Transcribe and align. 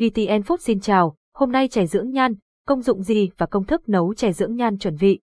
VTN 0.00 0.40
Food 0.40 0.56
xin 0.56 0.80
chào, 0.80 1.16
hôm 1.34 1.52
nay 1.52 1.68
chè 1.68 1.86
dưỡng 1.86 2.10
nhan, 2.10 2.34
công 2.66 2.82
dụng 2.82 3.02
gì 3.02 3.30
và 3.38 3.46
công 3.46 3.64
thức 3.64 3.88
nấu 3.88 4.14
chè 4.14 4.32
dưỡng 4.32 4.56
nhan 4.56 4.78
chuẩn 4.78 4.96
vị. 4.96 5.20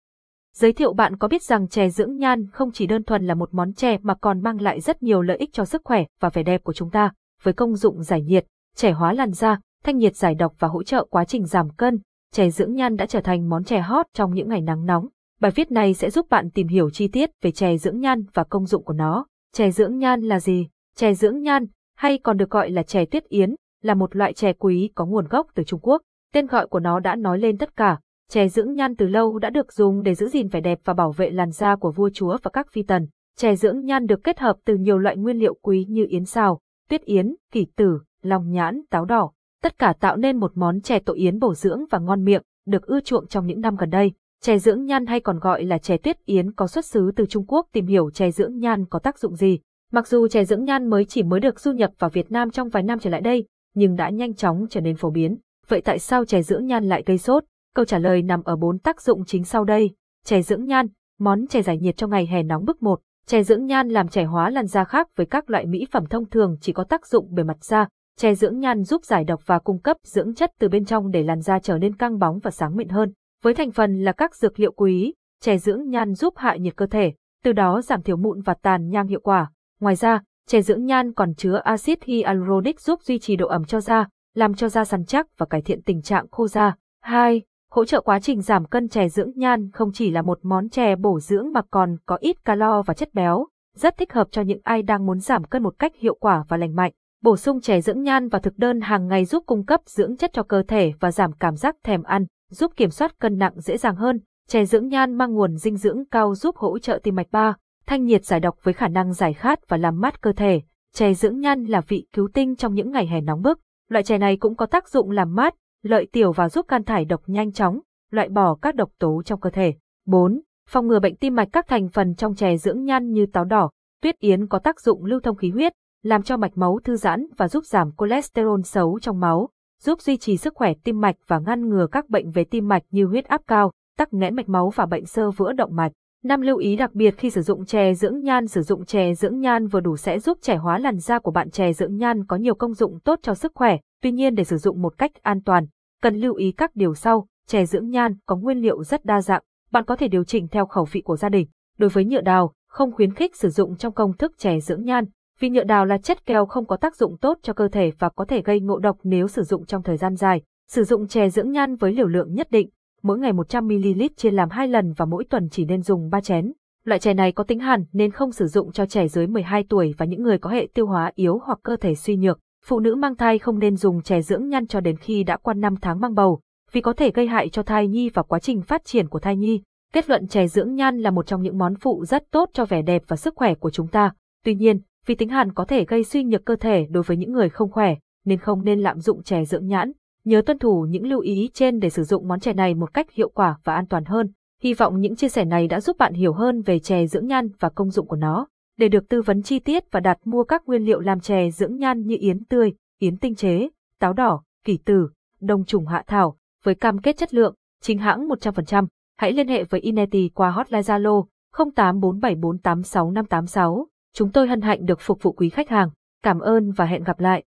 Giới 0.55 0.73
thiệu 0.73 0.93
bạn 0.93 1.17
có 1.17 1.29
biết 1.29 1.43
rằng 1.43 1.69
chè 1.69 1.89
dưỡng 1.89 2.17
nhan 2.17 2.47
không 2.53 2.73
chỉ 2.73 2.87
đơn 2.87 3.05
thuần 3.05 3.27
là 3.27 3.35
một 3.35 3.55
món 3.55 3.73
chè 3.73 3.99
mà 4.03 4.15
còn 4.15 4.43
mang 4.43 4.61
lại 4.61 4.81
rất 4.81 5.03
nhiều 5.03 5.23
lợi 5.23 5.37
ích 5.37 5.53
cho 5.53 5.65
sức 5.65 5.83
khỏe 5.85 6.05
và 6.21 6.29
vẻ 6.29 6.43
đẹp 6.43 6.65
của 6.65 6.73
chúng 6.73 6.91
ta, 6.91 7.13
với 7.43 7.55
công 7.55 7.77
dụng 7.77 8.03
giải 8.03 8.23
nhiệt, 8.23 8.47
trẻ 8.77 8.93
hóa 8.93 9.13
làn 9.13 9.33
da, 9.33 9.61
thanh 9.85 9.97
nhiệt 9.97 10.17
giải 10.17 10.35
độc 10.35 10.55
và 10.59 10.69
hỗ 10.69 10.83
trợ 10.83 11.07
quá 11.11 11.25
trình 11.25 11.47
giảm 11.47 11.71
cân. 11.71 11.99
Chè 12.33 12.51
dưỡng 12.51 12.75
nhan 12.75 12.97
đã 12.97 13.07
trở 13.07 13.21
thành 13.21 13.49
món 13.49 13.65
chè 13.65 13.81
hot 13.81 14.07
trong 14.15 14.35
những 14.35 14.49
ngày 14.49 14.61
nắng 14.61 14.87
nóng. 14.87 15.09
Bài 15.41 15.51
viết 15.55 15.71
này 15.71 15.95
sẽ 15.95 16.11
giúp 16.11 16.27
bạn 16.31 16.51
tìm 16.51 16.69
hiểu 16.69 16.91
chi 16.91 17.09
tiết 17.09 17.31
về 17.43 17.51
chè 17.51 17.77
dưỡng 17.77 18.01
nhan 18.01 18.25
và 18.35 18.45
công 18.45 18.67
dụng 18.67 18.85
của 18.85 18.93
nó. 18.93 19.27
Chè 19.55 19.71
dưỡng 19.71 19.99
nhan 19.99 20.21
là 20.21 20.41
gì? 20.41 20.69
Chè 20.97 21.15
dưỡng 21.15 21.43
nhan, 21.43 21.67
hay 21.97 22.19
còn 22.19 22.37
được 22.37 22.51
gọi 22.51 22.71
là 22.71 22.83
chè 22.83 23.05
tuyết 23.05 23.25
yến, 23.25 23.55
là 23.83 23.95
một 23.95 24.17
loại 24.17 24.33
chè 24.33 24.53
quý 24.53 24.91
có 24.95 25.07
nguồn 25.07 25.29
gốc 25.29 25.47
từ 25.55 25.65
Trung 25.65 25.81
Quốc. 25.83 26.03
Tên 26.35 26.47
gọi 26.47 26.67
của 26.67 26.81
nó 26.81 27.01
đã 27.01 27.17
nói 27.17 27.39
lên 27.39 27.59
tất 27.59 27.77
cả. 27.77 27.99
Chè 28.31 28.49
dưỡng 28.49 28.75
nhan 28.75 28.97
từ 28.97 29.09
lâu 29.09 29.39
đã 29.39 29.51
được 29.51 29.73
dùng 29.73 30.03
để 30.03 30.15
giữ 30.15 30.29
gìn 30.29 30.49
vẻ 30.49 30.61
đẹp 30.61 30.79
và 30.85 30.95
bảo 30.95 31.13
vệ 31.13 31.31
làn 31.31 31.51
da 31.51 31.77
của 31.77 31.93
vua 31.93 32.11
chúa 32.11 32.39
và 32.43 32.51
các 32.53 32.73
phi 32.73 32.83
tần. 32.83 33.07
Chè 33.37 33.57
dưỡng 33.57 33.85
nhan 33.85 34.07
được 34.07 34.25
kết 34.25 34.39
hợp 34.39 34.57
từ 34.65 34.75
nhiều 34.77 34.99
loại 34.99 35.17
nguyên 35.17 35.39
liệu 35.39 35.55
quý 35.63 35.87
như 35.89 36.07
yến 36.09 36.25
xào, 36.25 36.61
tuyết 36.89 37.05
yến, 37.05 37.35
kỷ 37.53 37.67
tử, 37.77 38.01
long 38.23 38.51
nhãn, 38.51 38.83
táo 38.91 39.05
đỏ. 39.05 39.31
Tất 39.63 39.79
cả 39.79 39.93
tạo 40.01 40.17
nên 40.17 40.37
một 40.37 40.53
món 40.55 40.81
chè 40.81 40.99
tổ 40.99 41.15
yến 41.15 41.39
bổ 41.39 41.55
dưỡng 41.55 41.85
và 41.91 41.99
ngon 41.99 42.25
miệng, 42.25 42.43
được 42.67 42.87
ưa 42.87 43.01
chuộng 43.01 43.27
trong 43.27 43.47
những 43.47 43.61
năm 43.61 43.77
gần 43.77 43.91
đây. 43.91 44.13
Chè 44.43 44.59
dưỡng 44.59 44.85
nhan 44.85 45.07
hay 45.07 45.21
còn 45.21 45.39
gọi 45.39 45.65
là 45.65 45.79
chè 45.79 45.97
tuyết 45.97 46.25
yến 46.25 46.53
có 46.53 46.67
xuất 46.67 46.85
xứ 46.85 47.13
từ 47.17 47.27
Trung 47.27 47.45
Quốc 47.47 47.67
tìm 47.73 47.87
hiểu 47.87 48.11
chè 48.11 48.31
dưỡng 48.31 48.59
nhan 48.59 48.85
có 48.87 48.99
tác 48.99 49.19
dụng 49.19 49.37
gì. 49.37 49.59
Mặc 49.93 50.09
dù 50.09 50.29
chè 50.29 50.45
dưỡng 50.45 50.65
nhan 50.65 50.87
mới 50.87 51.05
chỉ 51.05 51.23
mới 51.23 51.41
được 51.41 51.61
du 51.61 51.73
nhập 51.73 51.91
vào 51.99 52.11
Việt 52.11 52.31
Nam 52.31 52.51
trong 52.51 52.69
vài 52.69 52.83
năm 52.83 52.99
trở 52.99 53.11
lại 53.11 53.21
đây, 53.21 53.47
nhưng 53.75 53.97
đã 53.97 54.11
nhanh 54.11 54.35
chóng 54.35 54.67
trở 54.71 54.81
nên 54.81 54.97
phổ 54.97 55.11
biến. 55.11 55.37
Vậy 55.69 55.81
tại 55.81 55.99
sao 55.99 56.25
chè 56.25 56.43
dưỡng 56.43 56.67
nhan 56.67 56.89
lại 56.89 57.03
gây 57.07 57.19
sốt? 57.19 57.45
Câu 57.75 57.85
trả 57.85 57.99
lời 57.99 58.23
nằm 58.23 58.43
ở 58.43 58.57
bốn 58.57 58.79
tác 58.79 59.03
dụng 59.03 59.25
chính 59.25 59.45
sau 59.45 59.65
đây. 59.65 59.91
Chè 60.25 60.43
dưỡng 60.43 60.65
nhan, 60.65 60.87
món 61.19 61.47
chè 61.47 61.63
giải 61.63 61.79
nhiệt 61.79 61.97
trong 61.97 62.11
ngày 62.11 62.27
hè 62.27 62.43
nóng 62.43 62.65
bức 62.65 62.83
một. 62.83 63.01
Chè 63.27 63.43
dưỡng 63.43 63.67
nhan 63.67 63.89
làm 63.89 64.09
trẻ 64.09 64.25
hóa 64.25 64.51
làn 64.51 64.67
da 64.67 64.85
khác 64.85 65.09
với 65.17 65.27
các 65.27 65.51
loại 65.51 65.67
mỹ 65.67 65.87
phẩm 65.91 66.07
thông 66.07 66.31
thường 66.31 66.57
chỉ 66.61 66.73
có 66.73 66.85
tác 66.85 67.07
dụng 67.07 67.35
bề 67.35 67.43
mặt 67.43 67.65
da. 67.65 67.89
Chè 68.19 68.35
dưỡng 68.35 68.59
nhan 68.59 68.85
giúp 68.85 69.05
giải 69.05 69.25
độc 69.25 69.43
và 69.47 69.59
cung 69.59 69.79
cấp 69.79 69.97
dưỡng 70.05 70.35
chất 70.35 70.51
từ 70.59 70.69
bên 70.69 70.85
trong 70.85 71.11
để 71.11 71.23
làn 71.23 71.41
da 71.41 71.59
trở 71.59 71.79
nên 71.79 71.97
căng 71.97 72.19
bóng 72.19 72.39
và 72.39 72.51
sáng 72.51 72.77
mịn 72.77 72.89
hơn. 72.89 73.13
Với 73.43 73.55
thành 73.55 73.71
phần 73.71 74.03
là 74.05 74.13
các 74.13 74.37
dược 74.37 74.61
liệu 74.61 74.73
quý, 74.73 75.15
chè 75.41 75.59
dưỡng 75.59 75.89
nhan 75.89 76.15
giúp 76.15 76.35
hạ 76.37 76.57
nhiệt 76.57 76.77
cơ 76.77 76.87
thể, 76.87 77.13
từ 77.45 77.53
đó 77.53 77.83
giảm 77.83 78.03
thiểu 78.03 78.17
mụn 78.17 78.41
và 78.41 78.55
tàn 78.55 78.89
nhang 78.89 79.07
hiệu 79.07 79.21
quả. 79.21 79.53
Ngoài 79.81 79.95
ra, 79.95 80.23
Trẻ 80.51 80.63
dưỡng 80.63 80.85
nhan 80.85 81.13
còn 81.13 81.35
chứa 81.35 81.61
axit 81.65 82.05
hyaluronic 82.05 82.81
giúp 82.81 83.03
duy 83.03 83.19
trì 83.19 83.37
độ 83.37 83.49
ẩm 83.49 83.65
cho 83.65 83.81
da, 83.81 84.09
làm 84.35 84.55
cho 84.55 84.69
da 84.69 84.85
săn 84.85 85.05
chắc 85.05 85.27
và 85.39 85.47
cải 85.47 85.63
thiện 85.63 85.83
tình 85.83 86.03
trạng 86.03 86.27
khô 86.31 86.49
da. 86.49 86.75
2. 87.03 87.43
Hỗ 87.71 87.85
trợ 87.85 88.01
quá 88.01 88.21
trình 88.21 88.41
giảm 88.43 88.65
cân 88.65 88.89
chè 88.89 89.09
dưỡng 89.09 89.31
nhan 89.35 89.71
không 89.71 89.93
chỉ 89.93 90.11
là 90.11 90.23
một 90.23 90.39
món 90.43 90.69
chè 90.69 90.97
bổ 90.97 91.21
dưỡng 91.21 91.53
mà 91.53 91.63
còn 91.71 91.97
có 92.07 92.17
ít 92.21 92.45
calo 92.45 92.83
và 92.83 92.95
chất 92.95 93.15
béo, 93.15 93.47
rất 93.77 93.97
thích 93.99 94.13
hợp 94.13 94.29
cho 94.31 94.43
những 94.43 94.61
ai 94.65 94.83
đang 94.83 95.07
muốn 95.07 95.21
giảm 95.21 95.45
cân 95.45 95.63
một 95.63 95.75
cách 95.79 95.93
hiệu 95.97 96.15
quả 96.15 96.45
và 96.49 96.57
lành 96.57 96.75
mạnh. 96.75 96.93
Bổ 97.23 97.37
sung 97.37 97.61
chè 97.61 97.81
dưỡng 97.81 98.03
nhan 98.03 98.29
vào 98.29 98.41
thực 98.41 98.57
đơn 98.57 98.81
hàng 98.81 99.09
ngày 99.09 99.25
giúp 99.25 99.45
cung 99.47 99.65
cấp 99.65 99.81
dưỡng 99.87 100.17
chất 100.17 100.31
cho 100.33 100.43
cơ 100.43 100.63
thể 100.69 100.93
và 101.01 101.13
giảm 101.13 101.33
cảm 101.33 101.57
giác 101.57 101.77
thèm 101.85 102.03
ăn, 102.03 102.27
giúp 102.51 102.73
kiểm 102.77 102.91
soát 102.91 103.19
cân 103.19 103.39
nặng 103.39 103.61
dễ 103.61 103.77
dàng 103.77 103.97
hơn. 103.97 104.21
Chè 104.49 104.65
dưỡng 104.65 104.89
nhan 104.89 105.15
mang 105.15 105.33
nguồn 105.35 105.57
dinh 105.57 105.77
dưỡng 105.77 106.05
cao 106.11 106.35
giúp 106.35 106.57
hỗ 106.57 106.79
trợ 106.79 107.01
tim 107.03 107.15
mạch 107.15 107.31
3, 107.31 107.55
thanh 107.87 108.05
nhiệt 108.05 108.25
giải 108.25 108.41
độc 108.41 108.59
với 108.63 108.75
khả 108.75 108.89
năng 108.89 109.13
giải 109.13 109.33
khát 109.33 109.69
và 109.69 109.77
làm 109.77 110.01
mát 110.01 110.21
cơ 110.21 110.33
thể. 110.33 110.63
Chè 110.95 111.15
dưỡng 111.15 111.41
nhan 111.41 111.65
là 111.65 111.81
vị 111.81 112.07
cứu 112.13 112.29
tinh 112.35 112.57
trong 112.57 112.75
những 112.75 112.91
ngày 112.91 113.07
hè 113.07 113.21
nóng 113.21 113.43
bức. 113.43 113.61
Loại 113.89 114.05
chè 114.05 114.19
này 114.19 114.37
cũng 114.37 114.57
có 114.57 114.67
tác 114.67 114.89
dụng 114.89 115.11
làm 115.11 115.35
mát, 115.35 115.55
lợi 115.83 116.07
tiểu 116.13 116.33
và 116.33 116.49
giúp 116.49 116.69
can 116.69 116.85
thải 116.85 117.05
độc 117.05 117.23
nhanh 117.27 117.53
chóng, 117.53 117.81
loại 118.11 118.29
bỏ 118.29 118.55
các 118.63 118.75
độc 118.75 118.91
tố 118.99 119.23
trong 119.23 119.41
cơ 119.41 119.51
thể. 119.51 119.75
4. 120.07 120.41
Phòng 120.69 120.87
ngừa 120.87 121.01
bệnh 121.01 121.17
tim 121.17 121.35
mạch 121.35 121.49
các 121.53 121.69
thành 121.69 121.89
phần 121.89 122.15
trong 122.15 122.35
chè 122.35 122.57
dưỡng 122.57 122.85
nhan 122.85 123.13
như 123.13 123.27
táo 123.27 123.45
đỏ, 123.45 123.71
tuyết 124.03 124.19
yến 124.19 124.47
có 124.47 124.59
tác 124.59 124.81
dụng 124.81 125.05
lưu 125.05 125.21
thông 125.21 125.37
khí 125.37 125.51
huyết, 125.51 125.73
làm 126.03 126.23
cho 126.23 126.37
mạch 126.37 126.59
máu 126.59 126.79
thư 126.85 126.97
giãn 126.97 127.27
và 127.37 127.49
giúp 127.49 127.65
giảm 127.65 127.91
cholesterol 127.99 128.61
xấu 128.65 128.99
trong 129.01 129.21
máu, 129.21 129.49
giúp 129.83 130.01
duy 130.01 130.17
trì 130.17 130.37
sức 130.37 130.55
khỏe 130.57 130.73
tim 130.85 131.01
mạch 131.01 131.17
và 131.27 131.39
ngăn 131.39 131.69
ngừa 131.69 131.87
các 131.93 132.09
bệnh 132.09 132.31
về 132.31 132.45
tim 132.45 132.69
mạch 132.69 132.83
như 132.91 133.07
huyết 133.07 133.25
áp 133.25 133.43
cao, 133.47 133.73
tắc 133.99 134.13
nghẽn 134.13 134.37
mạch 134.37 134.49
máu 134.49 134.71
và 134.71 134.87
bệnh 134.87 135.07
sơ 135.07 135.31
vữa 135.31 135.53
động 135.53 135.77
mạch. 135.77 135.93
Năm 136.25 136.41
lưu 136.41 136.57
ý 136.57 136.77
đặc 136.77 136.95
biệt 136.95 137.15
khi 137.19 137.31
sử 137.31 137.43
dụng 137.43 137.65
chè 137.65 137.95
dưỡng 137.95 138.21
nhan 138.21 138.47
sử 138.47 138.63
dụng 138.63 138.85
chè 138.85 139.15
dưỡng 139.15 139.41
nhan 139.41 139.67
vừa 139.67 139.81
đủ 139.81 139.97
sẽ 139.97 140.19
giúp 140.19 140.39
trẻ 140.43 140.57
hóa 140.57 140.79
làn 140.79 140.99
da 140.99 141.19
của 141.19 141.31
bạn 141.31 141.51
chè 141.51 141.73
dưỡng 141.73 141.97
nhan 141.97 142.27
có 142.27 142.37
nhiều 142.37 142.55
công 142.55 142.75
dụng 142.75 143.01
tốt 143.01 143.19
cho 143.23 143.35
sức 143.35 143.53
khỏe, 143.55 143.79
tuy 144.03 144.13
nhiên 144.13 144.35
để 144.35 144.45
sử 144.45 144.57
dụng 144.57 144.83
một 144.83 144.99
cách 144.99 145.11
an 145.23 145.43
toàn, 145.43 145.67
cần 146.03 146.17
lưu 146.17 146.35
ý 146.35 146.53
các 146.53 146.77
điều 146.77 146.95
sau, 146.95 147.27
chè 147.47 147.67
dưỡng 147.67 147.91
nhan 147.91 148.15
có 148.27 148.37
nguyên 148.37 148.59
liệu 148.59 148.85
rất 148.85 149.05
đa 149.05 149.21
dạng, 149.21 149.43
bạn 149.71 149.85
có 149.85 149.97
thể 149.97 150.09
điều 150.09 150.25
chỉnh 150.25 150.49
theo 150.49 150.67
khẩu 150.67 150.85
vị 150.85 151.01
của 151.01 151.17
gia 151.17 151.29
đình. 151.29 151.49
Đối 151.79 151.91
với 151.91 152.05
nhựa 152.05 152.21
đào, 152.21 152.53
không 152.69 152.93
khuyến 152.93 153.15
khích 153.15 153.37
sử 153.37 153.49
dụng 153.49 153.77
trong 153.77 153.95
công 153.95 154.17
thức 154.17 154.33
chè 154.39 154.61
dưỡng 154.61 154.85
nhan, 154.85 155.05
vì 155.41 155.51
nhựa 155.51 155.65
đào 155.65 155.87
là 155.87 155.99
chất 155.99 156.27
keo 156.27 156.47
không 156.47 156.67
có 156.67 156.77
tác 156.77 156.97
dụng 156.97 157.17
tốt 157.19 157.39
cho 157.43 157.53
cơ 157.53 157.69
thể 157.69 157.93
và 157.99 158.09
có 158.09 158.25
thể 158.25 158.43
gây 158.43 158.61
ngộ 158.61 158.79
độc 158.79 158.99
nếu 159.03 159.29
sử 159.29 159.43
dụng 159.43 159.67
trong 159.67 159.83
thời 159.83 159.97
gian 159.97 160.17
dài. 160.17 160.43
Sử 160.69 160.85
dụng 160.85 161.09
chè 161.09 161.31
dưỡng 161.31 161.51
nhan 161.51 161.77
với 161.77 161.93
liều 161.93 162.07
lượng 162.07 162.35
nhất 162.35 162.51
định, 162.51 162.69
mỗi 163.03 163.19
ngày 163.19 163.33
100ml 163.33 164.09
chia 164.17 164.31
làm 164.31 164.51
2 164.51 164.69
lần 164.69 164.93
và 164.93 165.05
mỗi 165.05 165.25
tuần 165.25 165.49
chỉ 165.51 165.65
nên 165.65 165.83
dùng 165.83 166.11
3 166.11 166.21
chén. 166.21 166.53
Loại 166.85 167.01
chè 167.01 167.15
này 167.15 167.33
có 167.33 167.45
tính 167.45 167.59
hàn 167.59 167.85
nên 167.93 168.11
không 168.11 168.33
sử 168.33 168.47
dụng 168.47 168.73
cho 168.73 168.87
trẻ 168.87 169.09
dưới 169.09 169.27
12 169.27 169.65
tuổi 169.69 169.95
và 169.99 170.07
những 170.07 170.23
người 170.23 170.39
có 170.39 170.51
hệ 170.51 170.69
tiêu 170.75 170.87
hóa 170.87 171.13
yếu 171.15 171.39
hoặc 171.45 171.59
cơ 171.63 171.77
thể 171.77 171.95
suy 171.95 172.17
nhược. 172.17 172.41
Phụ 172.65 172.81
nữ 172.81 172.95
mang 172.95 173.17
thai 173.17 173.39
không 173.39 173.59
nên 173.59 173.77
dùng 173.77 174.03
chè 174.03 174.23
dưỡng 174.23 174.49
nhăn 174.49 174.67
cho 174.67 174.81
đến 174.81 174.97
khi 174.97 175.25
đã 175.25 175.37
qua 175.37 175.55
5 175.55 175.77
tháng 175.77 176.01
mang 176.01 176.15
bầu, 176.15 176.41
vì 176.73 176.81
có 176.81 176.93
thể 176.93 177.11
gây 177.11 177.27
hại 177.27 177.49
cho 177.49 177.63
thai 177.63 177.89
nhi 177.89 178.09
và 178.15 178.23
quá 178.23 178.39
trình 178.39 178.63
phát 178.63 178.85
triển 178.85 179.09
của 179.09 179.19
thai 179.19 179.37
nhi. 179.37 179.63
Kết 179.93 180.09
luận 180.09 180.29
chè 180.29 180.49
dưỡng 180.49 180.75
nhan 180.75 180.99
là 180.99 181.11
một 181.11 181.27
trong 181.27 181.43
những 181.43 181.59
món 181.59 181.75
phụ 181.75 182.05
rất 182.05 182.31
tốt 182.31 182.51
cho 182.53 182.65
vẻ 182.65 182.83
đẹp 182.83 183.03
và 183.09 183.17
sức 183.17 183.35
khỏe 183.37 183.55
của 183.55 183.71
chúng 183.71 183.89
ta. 183.89 184.13
Tuy 184.45 184.55
nhiên, 184.55 184.81
vì 185.07 185.15
tính 185.15 185.29
hàn 185.29 185.53
có 185.53 185.65
thể 185.65 185.85
gây 185.85 186.05
suy 186.05 186.25
nhược 186.25 186.45
cơ 186.45 186.57
thể 186.57 186.87
đối 186.91 187.03
với 187.03 187.17
những 187.17 187.33
người 187.33 187.49
không 187.49 187.71
khỏe, 187.71 187.95
nên 188.25 188.39
không 188.39 188.65
nên 188.65 188.81
lạm 188.81 189.01
dụng 189.01 189.23
chè 189.23 189.45
dưỡng 189.45 189.67
nhãn. 189.67 189.93
Nhớ 190.31 190.43
tuân 190.47 190.59
thủ 190.59 190.87
những 190.91 191.07
lưu 191.07 191.21
ý 191.21 191.51
trên 191.55 191.81
để 191.81 191.91
sử 191.91 192.05
dụng 192.05 192.29
món 192.29 192.41
chè 192.41 192.53
này 192.53 192.75
một 192.75 192.95
cách 192.95 193.13
hiệu 193.13 193.29
quả 193.29 193.57
và 193.65 193.75
an 193.75 193.87
toàn 193.87 194.05
hơn. 194.05 194.33
Hy 194.63 194.75
vọng 194.75 195.01
những 195.01 195.17
chia 195.17 195.29
sẻ 195.29 195.45
này 195.45 195.69
đã 195.69 195.81
giúp 195.81 195.97
bạn 195.99 196.15
hiểu 196.15 196.33
hơn 196.33 196.63
về 196.63 196.79
chè 196.79 197.07
dưỡng 197.07 197.27
nhan 197.27 197.49
và 197.61 197.69
công 197.69 197.91
dụng 197.91 198.07
của 198.07 198.17
nó. 198.17 198.47
Để 198.79 198.89
được 198.89 199.09
tư 199.09 199.23
vấn 199.23 199.43
chi 199.43 199.59
tiết 199.59 199.85
và 199.91 200.01
đặt 200.01 200.19
mua 200.25 200.45
các 200.45 200.63
nguyên 200.67 200.83
liệu 200.83 201.01
làm 201.01 201.21
chè 201.21 201.51
dưỡng 201.51 201.77
nhan 201.77 202.07
như 202.07 202.17
yến 202.21 202.45
tươi, 202.45 202.73
yến 202.99 203.17
tinh 203.17 203.35
chế, 203.35 203.69
táo 203.99 204.13
đỏ, 204.13 204.43
kỳ 204.65 204.79
tử, 204.85 205.09
đông 205.41 205.65
trùng 205.65 205.87
hạ 205.87 206.05
thảo, 206.07 206.37
với 206.65 206.75
cam 206.75 206.99
kết 206.99 207.17
chất 207.17 207.35
lượng, 207.35 207.55
chính 207.83 207.99
hãng 207.99 208.29
100%, 208.29 208.87
hãy 209.19 209.33
liên 209.33 209.49
hệ 209.49 209.65
với 209.65 209.81
Ineti 209.81 210.29
qua 210.29 210.51
hotline 210.51 210.83
Zalo 210.83 211.25
0847486586. 211.57 213.85
Chúng 214.15 214.33
tôi 214.33 214.49
hân 214.49 214.61
hạnh 214.61 214.87
được 214.87 215.01
phục 215.01 215.23
vụ 215.23 215.33
quý 215.33 215.49
khách 215.49 215.69
hàng. 215.69 215.91
Cảm 216.23 216.41
ơn 216.41 216.73
và 216.73 216.85
hẹn 216.85 217.05
gặp 217.05 217.21
lại. 217.21 217.45